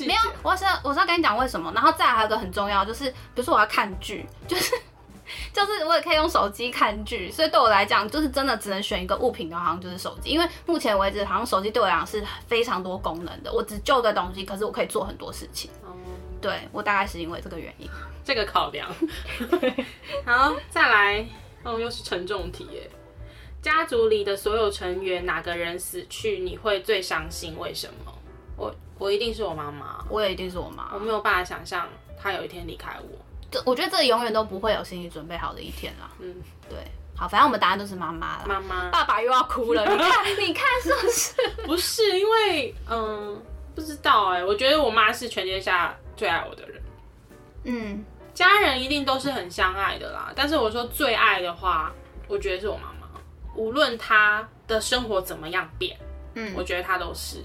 [0.00, 4.74] 没有，我是我是要跟你讲为什么，然后再来还有一个很重要，就是比如说我要看剧，就是
[5.52, 15.70] 就是我也可以用手机看剧，所以对我来讲，就是真的只能选一个物品的话，好像就是手机，因为目前为止好像手机对我来讲是非常多功能的，我只旧的东西，可是我可以做很多事情。
[15.84, 15.92] 嗯，
[16.40, 17.88] 对，我大概是因为这个原因，
[18.24, 18.88] 这个考量。
[20.24, 21.26] 好，再来，
[21.62, 22.90] 哦，又是沉重题耶。
[23.60, 27.58] 家族里的所有成员，哪个人死去你会最伤心？
[27.58, 28.14] 为什么？
[28.58, 28.74] 我。
[28.98, 30.90] 我一定是我妈妈，我也一定是我妈。
[30.92, 31.88] 我没有办法想象
[32.20, 33.16] 她有一天离开我。
[33.48, 36.10] 这我觉得这永远都不会有心理准备好的一天啦。
[36.18, 36.34] 嗯，
[36.68, 36.78] 对。
[37.16, 38.44] 好，反正我们答案都是妈妈了。
[38.48, 39.86] 妈妈，爸爸又要哭了。
[39.86, 41.66] 你看，你看是不是？
[41.66, 43.40] 不是，因为嗯，
[43.72, 44.44] 不知道哎、欸。
[44.44, 46.82] 我觉得我妈是全天下最爱我的人。
[47.66, 50.32] 嗯，家人一定都是很相爱的啦。
[50.34, 51.92] 但是我说最爱的话，
[52.26, 53.06] 我觉得是我妈妈。
[53.54, 55.96] 无论她的生活怎么样变，
[56.34, 57.44] 嗯，我觉得她都是。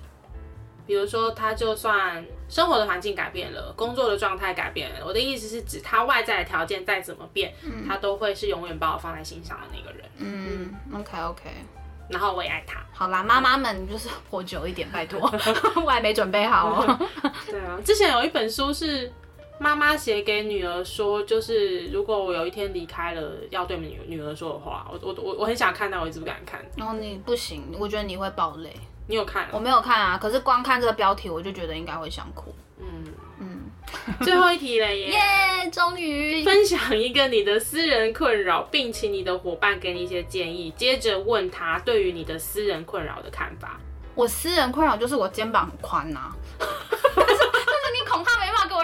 [0.86, 10.06] 比如说，他就算生活的环境改变了，工作的状态改变了，我的意思是指他外在的条件再怎么变，嗯，他都会是永远把我放在心上的那个人。
[10.18, 11.50] 嗯，OK OK。
[12.10, 12.82] 然后我也爱他。
[12.92, 15.22] 好啦，妈妈们就是活久一点，拜托，
[15.84, 17.00] 我还没准备好哦。
[17.50, 19.12] 对啊，之前有一本书是
[19.58, 24.86] 妈妈写给女儿说，就是如果我有一天离开了，要对女女儿说的话。
[24.92, 26.64] 我我我我很想看，但我一直不敢看。
[26.76, 28.76] 然后你不行，我觉得你会爆泪。
[29.08, 29.48] 你有看？
[29.52, 32.54] 我没有看啊，可是光看这个标题，我就觉得应该会想哭。
[32.80, 33.06] 嗯
[33.40, 33.72] 嗯，
[34.22, 35.10] 最后一题了耶！
[35.64, 40.72] 耶，终于分享一个你的私人困扰，并请你的伙伴给你一些建议。
[40.78, 43.80] 接着问他对于你的私人困扰的看法。
[44.16, 46.74] 我私人困扰就是我肩膀很宽呐、啊， 但是
[47.16, 48.43] 但是你恐怕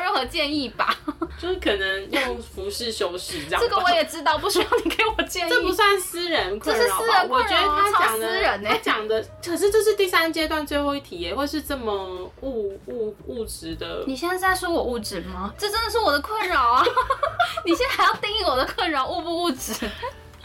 [0.10, 0.96] 任何何建议吧？
[1.40, 3.62] 就是可能用服饰修饰这样。
[3.62, 5.50] 这个我也知道，不需要你给我建议。
[5.50, 6.82] 这不算私人困扰？
[6.82, 11.94] 这是私人困扰啊，我觉得他讲的，私人欸、他讲的，可是这是第三阶段最后一题耶，会是这么
[12.42, 14.04] 物物物质的？
[14.08, 15.54] 你现在是在说我物质吗？
[15.58, 16.84] 这真的是我的困扰啊！
[17.66, 19.74] 你现在还要定义我的困扰物不物质？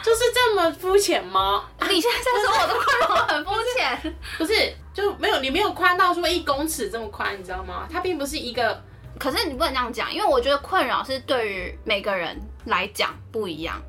[0.02, 1.64] 就是这么肤浅吗？
[1.88, 4.14] 你现在在说我的困扰很肤浅？
[4.38, 4.52] 不是，
[4.92, 7.88] 就没有你没有宽到说一公尺这么宽，你知道吗？
[7.90, 8.80] 它并不是一个。
[9.24, 13.80] 可是你不能这样讲，因为我觉得困扰是对于每个人来讲不一样。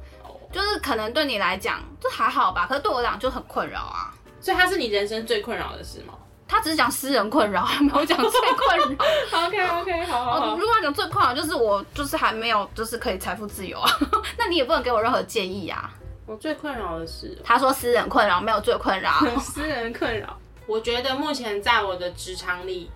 [0.54, 4.14] 就是可能对你来讲这还好吧，可是对我来讲就很困扰啊。
[4.40, 6.14] 所以它是你人生最困扰的事吗？
[6.48, 9.06] 他只是讲私人困扰，还没有讲最困扰。
[9.46, 10.56] OK OK，好，好，好。
[10.56, 13.92] 如果要讲最困扰，就是我就是还没有，就是可以财富自由啊。
[14.38, 15.92] 那你也不能给我任何建议啊。
[16.26, 19.12] 我最困扰的是，他说私人困扰没有最困扰，
[19.42, 20.38] 私人困扰。
[20.68, 22.90] 我觉得目前在我的职场里，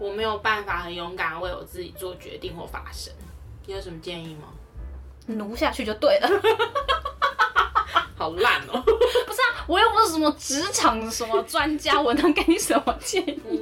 [0.00, 3.12] 我没有办法很勇敢为我自己做决定或发声。
[3.66, 4.48] 你有什么建议吗？
[5.26, 6.28] 奴下去就对了。
[8.16, 8.82] 好烂哦！
[8.82, 13.40] 不是啊，我又不是什么职场什么专家，我能给你什么建议？
[13.48, 13.60] 嗯、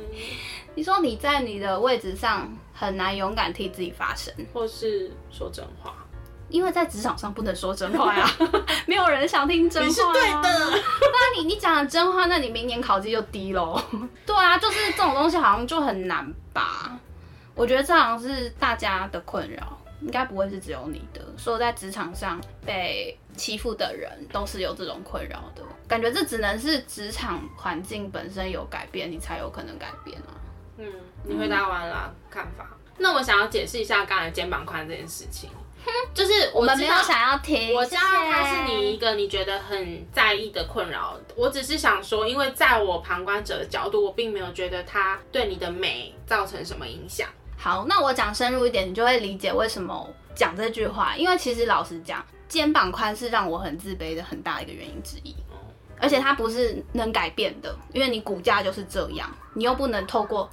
[0.75, 5.95] 你说你在你的位置上很难勇敢替自己发声，或是说真话。
[6.49, 8.29] 因为在职场上不能说真话呀，
[8.87, 9.89] 没有人想听真话。
[9.89, 13.81] 你是对的，那你你讲的真话，那你明年考绩就低喽。
[14.25, 16.99] 对啊，就是这种东西好像就很难吧？
[17.55, 21.21] 我觉得这好像是大家的困扰，应该不会是只有你的。
[21.37, 30.31] 说在职场上被欺负的人都是有这种困扰的，感觉这只能是职场环境本身有改变，你才有可能改变啊。
[30.79, 30.87] 嗯，
[31.25, 32.65] 你回答完了看法，
[32.97, 35.51] 那我想要解释一下刚才肩膀宽这件事情。
[36.15, 41.17] 就是我，我们没有想要听，我知道它是你一个你觉得很在意的困扰。
[41.37, 47.29] 我只是想说，因为在我旁观者的角度，我并没有觉得它对你的美造成什么影响。
[47.57, 51.17] 好，那我讲深入一点，你就会理解为什么讲这句话。
[51.17, 55.35] 因为其实老实讲，肩膀宽是让我很自卑的很大一个原因之一。
[56.01, 60.49] 而且它不是能改变的，因为你骨架就是这样，你又不能透过。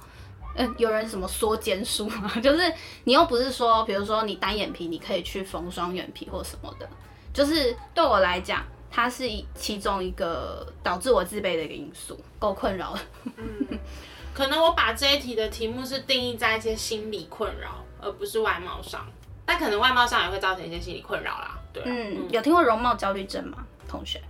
[0.56, 2.32] 嗯，有人什么缩肩术吗？
[2.42, 2.72] 就是
[3.04, 6.88] 你又不是说，比如说你单眼皮，你可以去缝双眼皮或什么的。
[7.32, 13.00] 就是对我来讲，它是其中一个导致我自卑的一个因素，够困扰了。
[13.36, 13.78] 嗯，
[14.32, 19.06] 可能我把这一题的题目是定义在一些心理困扰，而不是外貌上。
[19.44, 21.58] 但可能外貌上也会造成一些心理困扰啦。
[21.72, 24.20] 对，嗯，嗯，有听过容貌焦虑症吗，同学？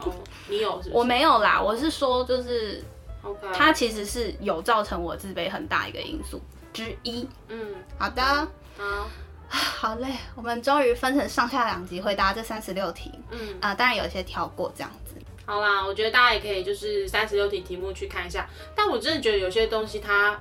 [0.00, 0.12] 哦，
[0.48, 0.98] 你有是不是？
[0.98, 2.82] 我没有啦，我是说就是。
[3.52, 6.40] 它其实是有造成我自卑很大一个因素
[6.72, 7.28] 之一。
[7.48, 8.22] 嗯，好的，
[8.76, 9.08] 好，
[9.48, 13.12] 好嘞，我们终于分成上下两集回答这三十六题。
[13.30, 15.14] 嗯啊、呃，当然有一些跳过这样子。
[15.44, 18.48] 好啦，我觉得大家也可以就是三十六题题目去看一下。
[18.74, 20.36] 但我真的觉得有些东西它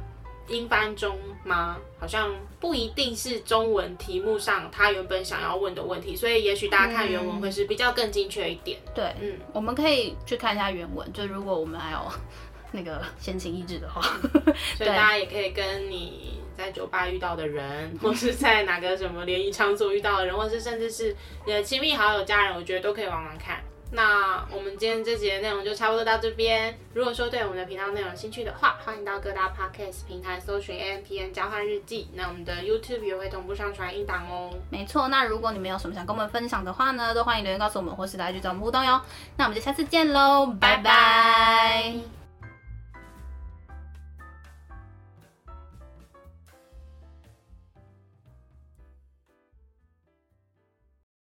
[0.48, 1.78] 英翻中吗？
[2.00, 8.80] 好像不一定是中文题目上他原本想要问的问题，所以也许大家看原文会是比较更精确一点。
[8.94, 12.00] 对，嗯，我们可以去看一下原文，就如果我们还有。
[12.76, 14.02] 那个闲情逸致的话，
[14.78, 21.16] 所以大家也可以跟你在酒吧遇到的人，或是在哪个什么联谊场所遇到的人，或是甚至是
[21.46, 23.60] 你的亲密好友、家人，我觉得都可以玩玩看。
[23.92, 26.76] 那我们今天这集的内容就差不多到这边。
[26.94, 32.10] 如果说对我们的频道内容有兴趣的话，欢迎到各大 podcast 平台搜寻 A M P N 交换日记。
[32.16, 34.52] 那我们的 YouTube 也会同步上传音档哦。
[34.72, 39.00] 没错，那如果你们有什么想跟我们分享的话呢，都欢迎留言告诉我们，或是来去找我们互动哟。
[39.38, 42.25] 那我们就下次见喽，拜拜。